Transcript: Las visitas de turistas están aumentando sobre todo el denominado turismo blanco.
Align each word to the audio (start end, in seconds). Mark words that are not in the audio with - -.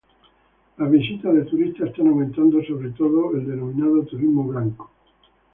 Las 0.77 0.89
visitas 0.89 1.31
de 1.31 1.43
turistas 1.45 1.89
están 1.89 2.07
aumentando 2.07 2.59
sobre 2.63 2.89
todo 2.89 3.35
el 3.35 3.45
denominado 3.45 4.01
turismo 4.03 4.45
blanco. 4.45 4.89